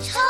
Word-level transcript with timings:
저 0.00 0.27